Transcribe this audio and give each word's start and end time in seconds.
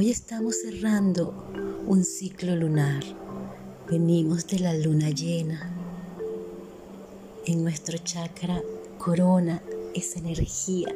Hoy 0.00 0.12
estamos 0.12 0.60
cerrando 0.60 1.34
un 1.88 2.04
ciclo 2.04 2.54
lunar. 2.54 3.02
Venimos 3.90 4.46
de 4.46 4.60
la 4.60 4.72
luna 4.72 5.10
llena. 5.10 5.74
En 7.44 7.64
nuestro 7.64 7.98
chakra 7.98 8.62
corona 8.96 9.60
esa 9.96 10.20
energía. 10.20 10.94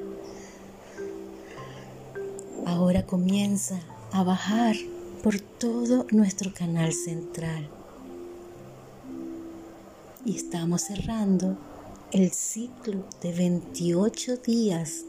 Ahora 2.65 3.05
comienza 3.05 3.81
a 4.13 4.23
bajar 4.23 4.77
por 5.21 5.41
todo 5.41 6.07
nuestro 6.13 6.55
canal 6.55 6.93
central. 6.93 7.69
Y 10.25 10.37
estamos 10.37 10.83
cerrando 10.83 11.59
el 12.13 12.31
ciclo 12.31 13.05
de 13.21 13.33
28 13.33 14.37
días 14.37 15.07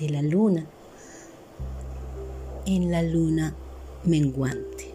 de 0.00 0.08
la 0.08 0.22
luna 0.22 0.66
en 2.68 2.90
la 2.90 3.02
luna 3.02 3.54
menguante. 4.04 4.92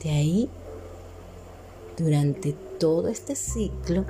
De 0.00 0.10
ahí, 0.10 0.48
durante 1.98 2.52
todo 2.78 3.08
este 3.08 3.34
ciclo, 3.34 4.04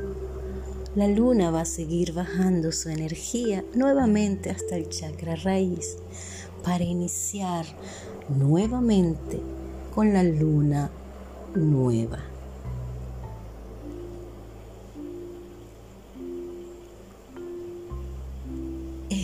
la 0.94 1.08
luna 1.08 1.50
va 1.50 1.62
a 1.62 1.64
seguir 1.64 2.12
bajando 2.12 2.72
su 2.72 2.90
energía 2.90 3.64
nuevamente 3.74 4.50
hasta 4.50 4.76
el 4.76 4.90
chakra 4.90 5.34
raíz 5.36 5.96
para 6.62 6.84
iniciar 6.84 7.64
nuevamente 8.28 9.40
con 9.94 10.12
la 10.12 10.22
luna 10.22 10.90
nueva. 11.54 12.33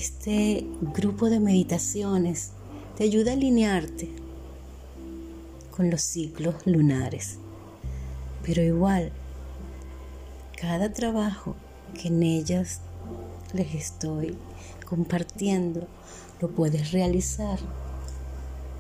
Este 0.01 0.67
grupo 0.81 1.29
de 1.29 1.41
meditaciones 1.41 2.53
te 2.97 3.05
ayuda 3.05 3.33
a 3.33 3.34
alinearte 3.34 4.09
con 5.77 5.91
los 5.91 6.01
ciclos 6.01 6.55
lunares. 6.65 7.37
Pero 8.43 8.62
igual, 8.62 9.12
cada 10.59 10.91
trabajo 10.95 11.55
que 11.93 12.09
en 12.09 12.23
ellas 12.23 12.81
les 13.53 13.75
estoy 13.75 14.39
compartiendo 14.89 15.87
lo 16.41 16.51
puedes 16.51 16.93
realizar 16.93 17.59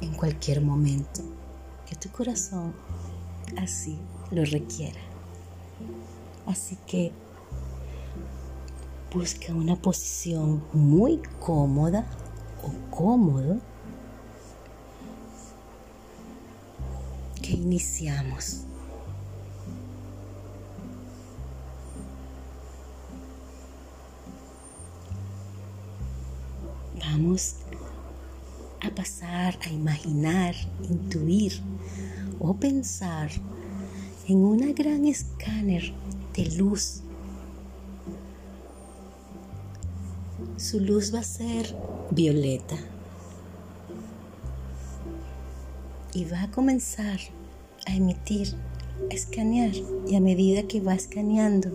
en 0.00 0.14
cualquier 0.14 0.62
momento 0.62 1.20
que 1.86 1.96
tu 1.96 2.08
corazón 2.08 2.72
así 3.58 3.98
lo 4.30 4.42
requiera. 4.46 5.00
Así 6.46 6.78
que 6.86 7.12
Busca 9.12 9.52
una 9.52 9.74
posición 9.74 10.62
muy 10.72 11.20
cómoda 11.40 12.06
o 12.62 12.94
cómodo 12.94 13.58
que 17.42 17.50
iniciamos. 17.50 18.62
Vamos 27.00 27.56
a 28.80 28.94
pasar 28.94 29.58
a 29.64 29.68
imaginar, 29.70 30.54
intuir 30.88 31.60
o 32.38 32.54
pensar 32.54 33.28
en 34.28 34.36
una 34.36 34.72
gran 34.72 35.04
escáner 35.04 35.92
de 36.36 36.48
luz 36.56 37.02
su 40.70 40.78
luz 40.78 41.12
va 41.12 41.18
a 41.18 41.24
ser 41.24 41.74
violeta. 42.12 42.76
Y 46.14 46.26
va 46.26 46.42
a 46.44 46.50
comenzar 46.52 47.18
a 47.86 47.96
emitir, 47.96 48.54
a 49.10 49.12
escanear. 49.12 49.72
Y 50.06 50.14
a 50.14 50.20
medida 50.20 50.68
que 50.68 50.80
va 50.80 50.94
escaneando 50.94 51.70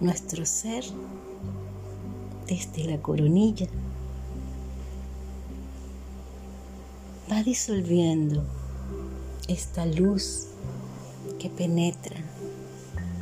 nuestro 0.00 0.46
ser 0.46 0.84
desde 2.46 2.84
la 2.84 3.02
coronilla 3.02 3.66
va 7.30 7.42
disolviendo 7.42 8.42
esta 9.48 9.84
luz 9.84 10.46
que 11.38 11.50
penetra 11.50 12.16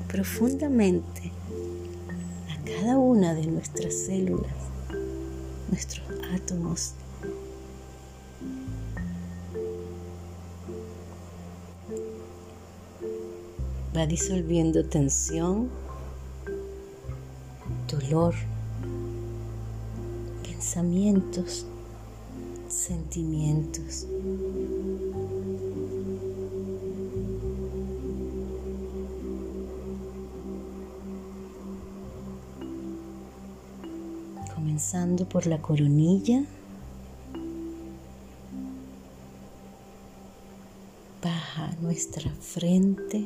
profundamente 0.07 1.34
cada 2.85 2.99
una 2.99 3.33
de 3.33 3.47
nuestras 3.47 3.95
células, 3.95 4.53
nuestros 5.71 6.07
átomos. 6.35 6.93
Va 13.97 14.07
disolviendo 14.07 14.85
tensión, 14.85 15.71
dolor, 17.91 18.35
pensamientos, 20.43 21.65
sentimientos. 22.69 24.07
Comenzando 34.85 35.27
por 35.27 35.47
la 35.47 35.63
coronilla, 35.63 36.45
baja 41.23 41.75
nuestra 41.81 42.31
frente. 42.31 43.25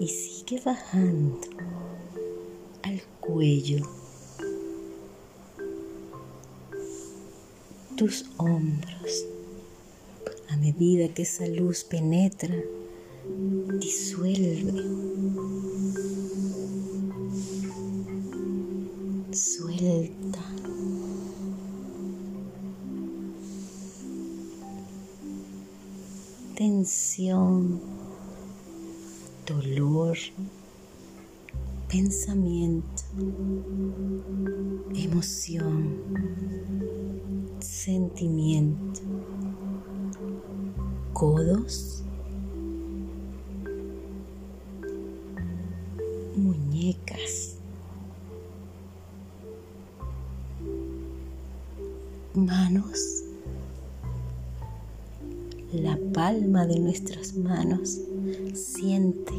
Y 0.00 0.08
sigue 0.08 0.60
bajando 0.64 1.40
al 2.82 3.02
cuello, 3.20 3.86
tus 7.96 8.26
hombros. 8.36 9.26
A 10.48 10.56
medida 10.56 11.12
que 11.14 11.22
esa 11.22 11.46
luz 11.46 11.84
penetra, 11.84 12.54
disuelve 13.78 15.07
Tensión, 26.88 27.82
dolor, 29.46 30.16
pensamiento, 31.86 33.02
emoción, 34.94 35.98
sentimiento, 37.60 39.02
codos, 41.12 42.02
muñecas. 46.36 47.58
manos, 52.34 53.17
palma 56.28 56.66
de 56.66 56.78
nuestras 56.78 57.34
manos 57.34 58.00
siente 58.52 59.32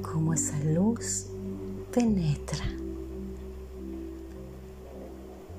cómo 0.00 0.32
esa 0.32 0.58
luz 0.64 1.26
penetra 1.92 2.64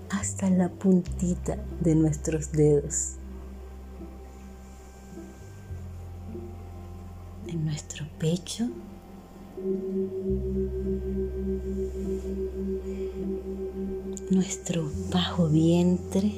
hasta 0.10 0.50
la 0.50 0.70
puntita 0.70 1.64
de 1.82 1.94
nuestros 1.94 2.52
dedos. 2.52 3.18
En 7.46 7.66
nuestro 7.66 8.08
pecho 8.18 8.70
nuestro 14.32 14.90
bajo 15.12 15.48
vientre, 15.48 16.32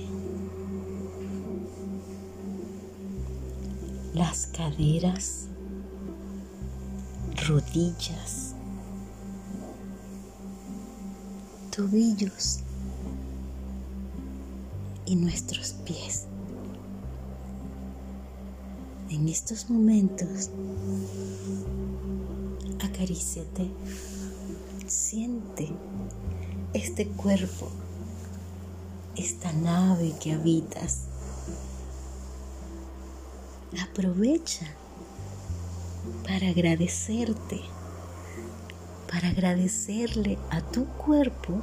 las 4.14 4.48
caderas, 4.48 5.48
rodillas, 7.48 8.56
tobillos 11.76 12.60
y 15.06 15.16
nuestros 15.16 15.74
pies. 15.86 16.26
En 19.10 19.28
estos 19.28 19.70
momentos, 19.70 20.50
acaríciate 22.84 23.70
Siente 24.92 25.70
este 26.74 27.08
cuerpo, 27.08 27.70
esta 29.16 29.54
nave 29.54 30.14
que 30.22 30.34
habitas. 30.34 31.04
Aprovecha 33.80 34.66
para 36.28 36.50
agradecerte, 36.50 37.62
para 39.10 39.30
agradecerle 39.30 40.38
a 40.50 40.62
tu 40.62 40.86
cuerpo 40.86 41.54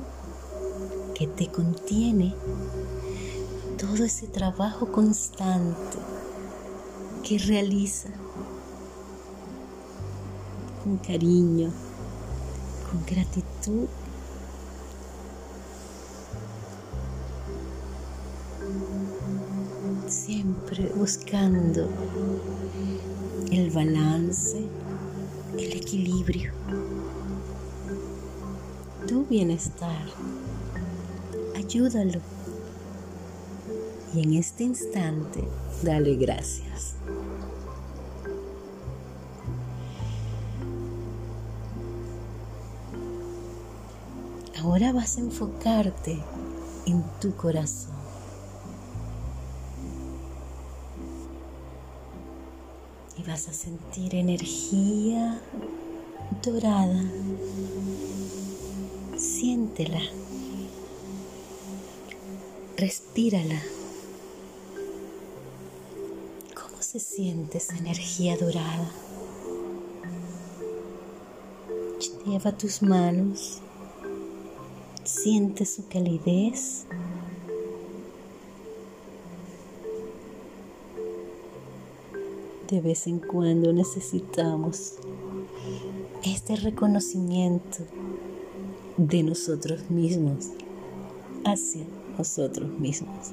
que 1.14 1.26
te 1.26 1.48
contiene 1.48 2.34
todo 3.76 4.04
ese 4.04 4.26
trabajo 4.26 4.90
constante 4.90 5.98
que 7.22 7.38
realiza 7.38 8.08
con 10.82 10.96
cariño, 10.96 11.70
con 12.90 13.04
gratitud. 13.04 13.86
Siempre 20.28 20.92
buscando 20.94 21.88
el 23.50 23.70
balance, 23.70 24.62
el 25.56 25.72
equilibrio, 25.72 26.52
tu 29.06 29.24
bienestar. 29.24 30.04
Ayúdalo. 31.56 32.20
Y 34.12 34.22
en 34.22 34.34
este 34.34 34.64
instante, 34.64 35.48
dale 35.82 36.14
gracias. 36.16 36.96
Ahora 44.60 44.92
vas 44.92 45.16
a 45.16 45.20
enfocarte 45.20 46.22
en 46.84 47.02
tu 47.18 47.34
corazón. 47.34 47.97
Vas 53.28 53.46
a 53.46 53.52
sentir 53.52 54.14
energía 54.14 55.38
dorada. 56.42 57.04
Siéntela. 59.18 60.00
Respírala. 62.78 63.60
¿Cómo 66.54 66.80
se 66.80 66.98
siente 67.00 67.58
esa 67.58 67.76
energía 67.76 68.38
dorada? 68.38 68.90
Lleva 72.24 72.52
tus 72.56 72.82
manos 72.82 73.60
Siente 75.04 75.64
su 75.64 75.88
calidez. 75.88 76.84
De 82.68 82.80
vez 82.80 83.06
en 83.06 83.18
cuando 83.18 83.72
necesitamos 83.72 84.94
este 86.22 86.56
reconocimiento 86.56 87.78
de 88.96 89.22
nosotros 89.22 89.88
mismos 89.90 90.48
hacia 91.44 91.84
nosotros 92.16 92.68
mismos. 92.78 93.32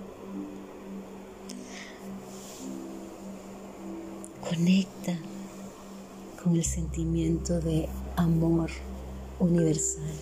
Conecta 4.48 5.18
con 6.42 6.56
el 6.56 6.64
sentimiento 6.64 7.60
de 7.60 7.90
amor 8.16 8.70
universal 9.40 10.14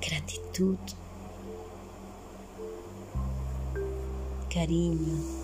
gratitud, 0.00 0.76
cariño, 4.52 5.41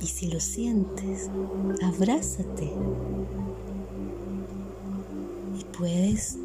Y 0.00 0.06
si 0.06 0.28
lo 0.28 0.40
sientes, 0.40 1.30
abrázate 1.82 2.72
y 5.58 5.64
puedes 5.76 6.38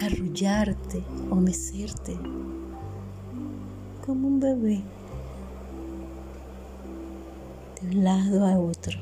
arrullarte 0.00 1.04
o 1.30 1.36
mecerte 1.36 2.18
como 4.04 4.28
un 4.28 4.40
bebé 4.40 4.82
de 7.80 7.88
un 7.96 8.04
lado 8.04 8.46
a 8.46 8.58
otro, 8.58 8.98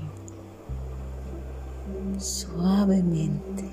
suavemente. 2.19 3.64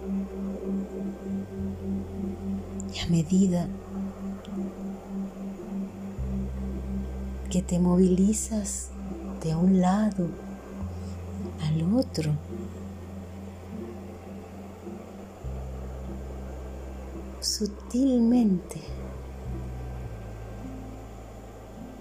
Y 2.93 2.99
a 2.99 3.09
medida 3.09 3.67
que 7.53 7.61
te 7.61 7.77
movilizas 7.77 8.89
de 9.43 9.53
un 9.53 9.79
lado 9.79 10.27
al 11.61 11.95
otro, 11.95 12.31
sutilmente 17.41 18.81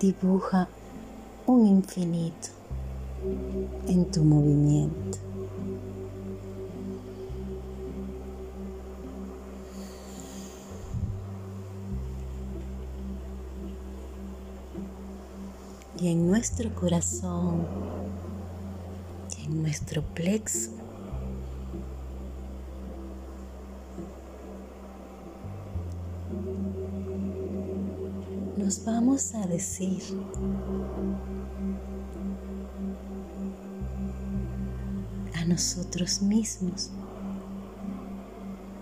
dibuja 0.01 0.69
un 1.47 1.67
infinito 1.67 2.49
en 3.89 4.11
tu 4.11 4.25
movimiento. 4.25 5.32
Y 16.03 16.09
en 16.09 16.27
nuestro 16.27 16.75
corazón, 16.75 17.65
en 19.45 19.63
nuestro 19.63 20.03
plexo, 20.03 20.73
nos 28.57 28.85
vamos 28.85 29.33
a 29.37 29.47
decir 29.47 30.03
nosotros 35.53 36.23
mismos. 36.23 36.91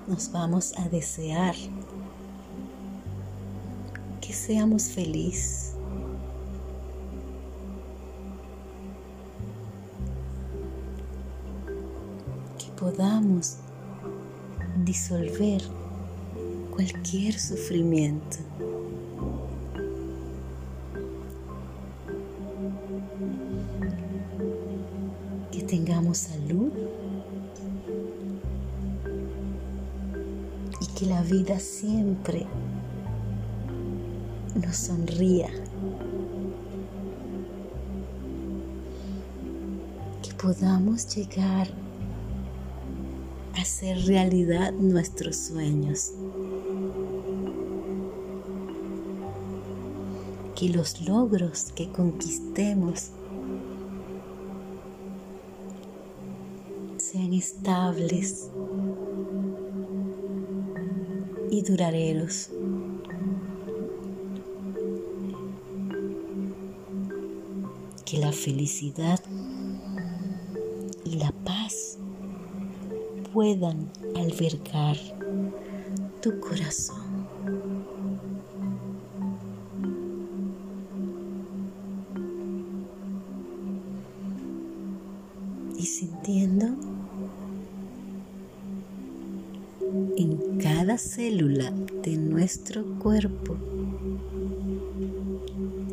Nos 0.07 0.31
vamos 0.31 0.73
a 0.79 0.89
desear 0.89 1.55
que 4.21 4.33
seamos 4.33 4.85
felices. 4.85 5.75
Podamos 12.81 13.59
disolver 14.85 15.63
cualquier 16.75 17.39
sufrimiento. 17.39 18.39
tengamos 25.71 26.19
salud 26.19 26.73
y 30.81 30.87
que 30.99 31.07
la 31.07 31.23
vida 31.23 31.61
siempre 31.61 32.45
nos 34.57 34.77
sonría. 34.77 35.49
Que 40.25 40.35
podamos 40.43 41.15
llegar 41.15 41.69
hacer 43.61 43.99
realidad 44.07 44.73
nuestros 44.73 45.37
sueños. 45.37 46.13
Que 50.57 50.69
los 50.69 51.01
logros 51.03 51.73
que 51.75 51.91
conquistemos 51.91 53.11
sean 56.99 57.33
estables 57.33 58.51
y 61.51 61.63
duraderos. 61.63 62.51
Que 68.05 68.19
la 68.19 68.33
felicidad 68.33 69.21
puedan 73.55 73.91
albergar 74.15 74.97
tu 76.23 76.39
corazón. 76.41 77.27
Y 85.77 85.83
sintiendo 85.83 86.67
en 90.17 90.59
cada 90.59 90.99
célula 90.99 91.73
de 92.05 92.17
nuestro 92.19 92.85
cuerpo 92.99 93.57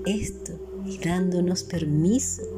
esto 0.05 0.53
dándonos 1.03 1.63
permiso 1.63 2.56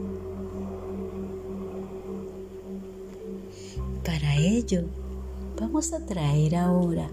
vamos 5.59 5.93
a 5.93 6.05
traer 6.05 6.55
ahora 6.55 7.09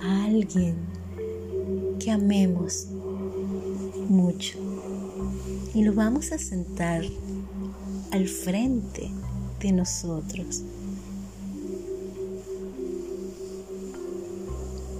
a 0.00 0.24
alguien 0.24 0.76
que 1.98 2.10
amemos 2.10 2.86
mucho 4.08 4.58
y 5.74 5.82
lo 5.82 5.92
vamos 5.92 6.32
a 6.32 6.38
sentar 6.38 7.02
al 8.10 8.26
frente 8.26 9.10
de 9.60 9.72
nosotros. 9.72 10.62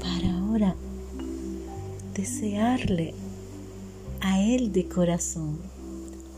Para 0.01 0.39
ahora 0.39 0.77
desearle 2.15 3.15
a 4.21 4.43
él 4.43 4.73
de 4.73 4.89
corazón 4.89 5.59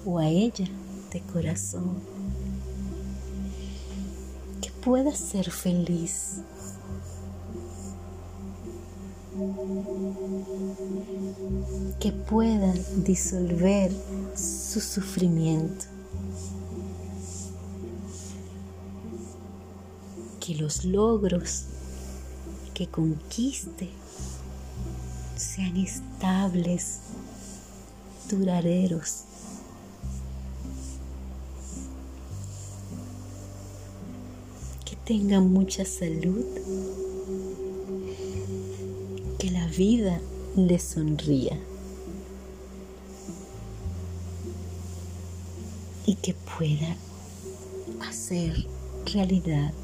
o 0.05 0.19
a 0.19 0.29
ella 0.29 0.69
de 1.13 1.21
corazón 1.33 2.20
que 4.81 4.85
pueda 4.85 5.15
ser 5.15 5.51
feliz. 5.51 6.41
que 11.99 12.13
pueda 12.13 12.73
disolver 12.97 13.93
su 14.35 14.81
sufrimiento. 14.81 15.85
Que 20.41 20.55
los 20.55 20.85
logros 20.85 21.65
que 22.73 22.87
conquiste 22.87 23.91
sean 25.37 25.77
estables, 25.77 27.01
duraderos. 28.31 29.25
Tenga 35.11 35.41
mucha 35.41 35.85
salud. 35.85 36.45
Que 39.41 39.51
la 39.51 39.67
vida 39.67 40.21
le 40.55 40.79
sonría. 40.79 41.59
Y 46.07 46.15
que 46.15 46.33
pueda 46.35 46.97
hacer 48.09 48.69
realidad 49.13 49.75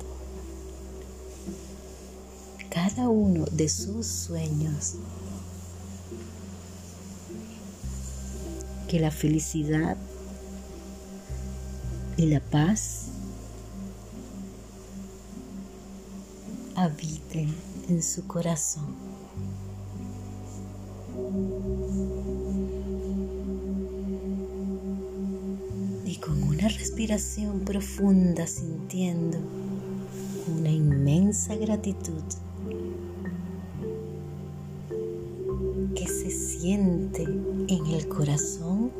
cada 2.70 3.08
uno 3.08 3.46
de 3.50 3.68
sus 3.68 4.06
sueños. 4.06 4.94
Que 8.86 9.00
la 9.00 9.10
felicidad 9.10 9.96
y 12.16 12.26
la 12.26 12.38
paz 12.38 13.06
habiten 16.76 17.54
en 17.88 18.02
su 18.02 18.26
corazón. 18.26 18.94
Y 26.04 26.16
con 26.16 26.42
una 26.42 26.68
respiración 26.68 27.60
profunda 27.60 28.46
sintiendo 28.46 29.38
una 30.54 30.70
inmensa 30.70 31.56
gratitud 31.56 32.22
que 35.94 36.06
se 36.06 36.30
siente 36.30 37.22
en 37.22 37.86
el 37.86 38.06
corazón. 38.08 38.90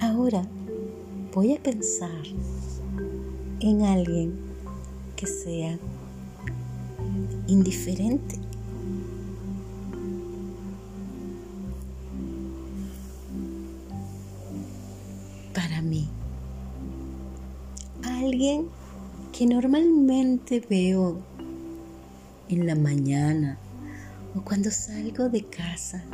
Ahora 0.00 0.42
voy 1.34 1.54
a 1.54 1.62
pensar 1.62 2.22
en 3.60 3.82
alguien 3.82 4.38
que 5.16 5.26
sea 5.26 5.78
indiferente. 7.48 8.38
Para 15.52 15.82
mí, 15.82 16.08
alguien 18.04 18.68
que 19.32 19.46
normalmente 19.46 20.64
veo 20.68 21.20
en 22.48 22.66
la 22.66 22.76
mañana 22.76 23.58
o 24.36 24.42
cuando 24.42 24.70
salgo 24.70 25.28
de 25.28 25.44
casa, 25.44 26.04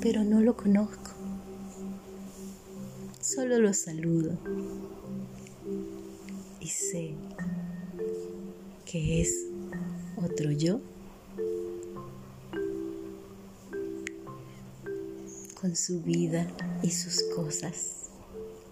pero 0.00 0.24
no 0.24 0.40
lo 0.40 0.56
conozco. 0.56 1.12
Solo 3.20 3.58
lo 3.58 3.72
saludo 3.72 4.38
y 6.60 6.66
sé 6.66 7.14
que 8.84 9.20
es 9.20 9.46
otro 10.16 10.50
yo 10.50 10.80
con 15.60 15.74
su 15.74 16.00
vida 16.02 16.46
y 16.82 16.90
sus 16.90 17.22
cosas 17.34 18.10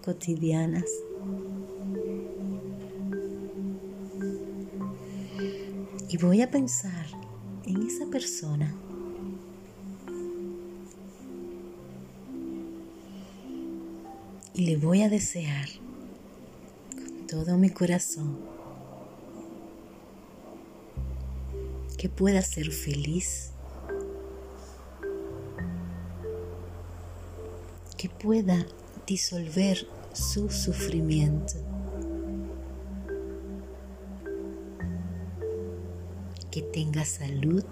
cotidianas. 0.03 0.89
Y 6.09 6.17
voy 6.17 6.41
a 6.41 6.49
pensar 6.49 7.05
en 7.65 7.85
esa 7.85 8.05
persona. 8.05 8.73
Y 14.53 14.65
le 14.65 14.77
voy 14.77 15.03
a 15.03 15.09
desear 15.09 15.67
todo 17.27 17.57
mi 17.57 17.69
corazón. 17.69 18.37
Que 21.97 22.09
pueda 22.09 22.41
ser 22.41 22.71
feliz, 22.71 23.51
que 27.97 28.09
pueda 28.09 28.65
disolver 29.05 29.87
su 30.13 30.49
sufrimiento. 30.49 31.55
que 36.49 36.63
tenga 36.63 37.05
salud, 37.05 37.63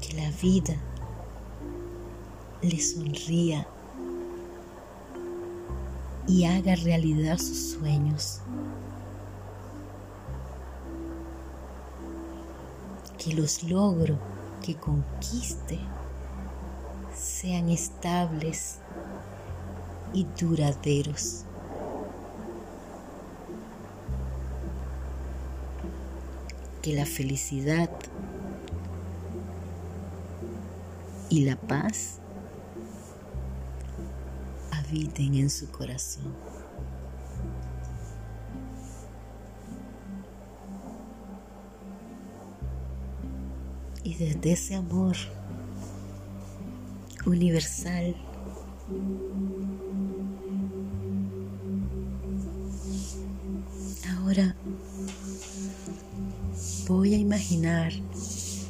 que 0.00 0.14
la 0.14 0.28
vida 0.42 0.74
le 2.62 2.80
sonría 2.80 3.68
y 6.26 6.44
haga 6.44 6.74
realidad 6.76 7.38
sus 7.38 7.72
sueños. 7.72 8.40
Que 13.18 13.34
los 13.34 13.62
logros 13.62 14.18
que 14.62 14.74
conquiste 14.74 15.78
sean 17.14 17.68
estables 17.68 18.78
y 20.12 20.26
duraderos. 20.38 21.44
que 26.84 26.92
la 26.92 27.06
felicidad 27.06 27.88
y 31.30 31.46
la 31.46 31.56
paz 31.56 32.18
habiten 34.84 35.34
en 35.34 35.50
su 35.50 35.70
corazón. 35.70 36.34
Y 44.02 44.14
desde 44.14 44.52
ese 44.52 44.74
amor 44.74 45.16
universal, 47.24 48.14
ahora 54.16 54.54
voy 56.86 57.14
a 57.14 57.18
imaginar 57.18 57.92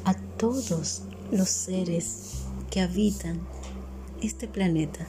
a 0.05 0.15
todos 0.15 1.03
los 1.33 1.49
seres 1.49 2.45
que 2.71 2.81
habitan 2.81 3.41
este 4.23 4.47
planeta. 4.47 5.07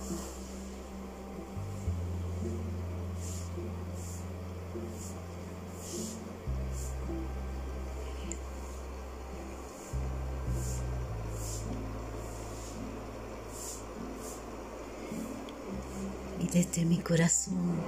Desde 16.56 16.86
mi 16.86 17.00
corazón 17.00 17.82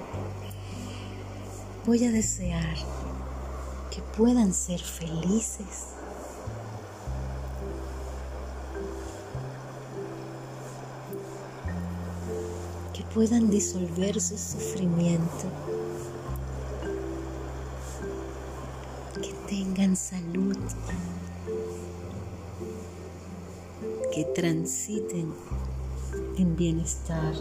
voy 1.86 2.04
a 2.04 2.10
desear 2.10 2.76
que 3.90 4.02
puedan 4.14 4.52
ser 4.52 4.78
felices. 4.78 5.94
Que 12.92 13.02
puedan 13.14 13.48
disolver 13.48 14.20
su 14.20 14.36
sufrimiento. 14.36 15.46
Que 19.14 19.32
tengan 19.48 19.96
salud. 19.96 20.58
Que 24.12 24.24
transiten 24.34 25.32
en 26.36 26.54
bienestar. 26.54 27.32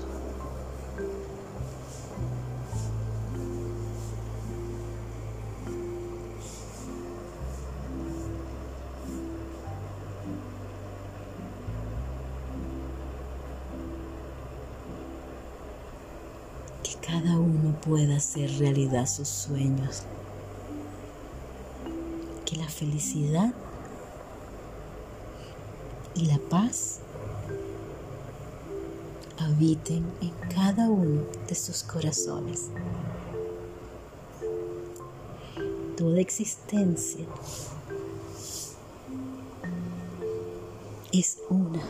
Realidad 18.46 19.08
sus 19.08 19.28
sueños, 19.28 20.04
que 22.46 22.58
la 22.58 22.70
felicidad 22.70 23.52
y 26.14 26.26
la 26.26 26.38
paz 26.38 27.00
habiten 29.40 30.06
en 30.22 30.32
cada 30.54 30.90
uno 30.90 31.22
de 31.48 31.56
sus 31.56 31.82
corazones. 31.82 32.70
Toda 35.96 36.20
existencia 36.20 37.26
es 41.12 41.40
una, 41.50 41.82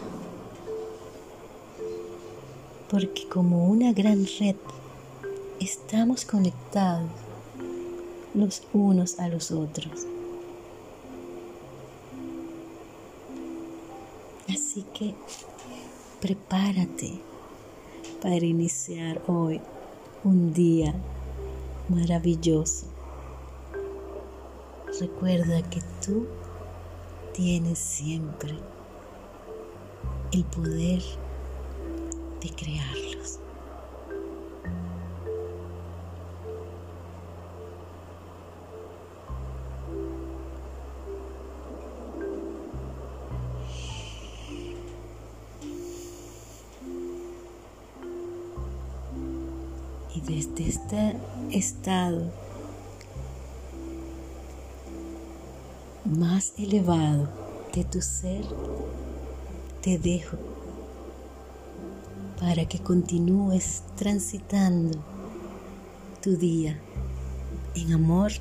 porque 2.89 3.27
como 3.27 3.67
una 3.67 3.91
gran 3.91 4.25
red 4.39 4.55
estamos 5.59 6.25
conectados 6.25 7.09
los 8.33 8.63
unos 8.73 9.19
a 9.19 9.27
los 9.27 9.51
otros. 9.51 10.05
Así 14.49 14.85
que 14.93 15.15
prepárate 16.21 17.19
para 18.21 18.35
iniciar 18.35 19.21
hoy 19.27 19.59
un 20.23 20.53
día 20.53 20.93
maravilloso. 21.89 22.85
Recuerda 24.99 25.61
que 25.69 25.81
tú 26.05 26.27
tienes 27.33 27.77
siempre 27.77 28.55
el 30.31 30.43
poder 30.45 31.01
de 32.41 32.49
crearlos. 32.49 33.16
Este 50.88 51.17
estado 51.52 52.32
más 56.06 56.54
elevado 56.58 57.28
de 57.73 57.84
tu 57.84 58.02
ser, 58.02 58.45
te 59.82 59.97
dejo 59.97 60.38
para 62.39 62.65
que 62.65 62.80
continúes 62.80 63.84
transitando 63.97 64.97
tu 66.21 66.38
día 66.38 66.80
en 67.76 67.91
amor 67.91 68.32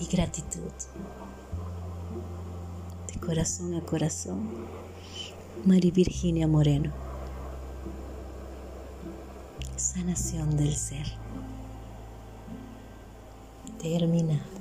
y 0.00 0.06
gratitud. 0.06 0.72
De 3.12 3.20
corazón 3.20 3.74
a 3.74 3.82
corazón, 3.82 4.48
María 5.66 5.92
Virginia 5.92 6.48
Moreno. 6.48 7.09
Sanación 9.92 10.56
del 10.56 10.76
ser. 10.76 11.04
Terminados. 13.82 14.59